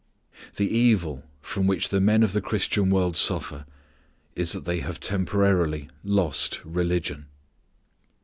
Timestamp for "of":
2.23-2.33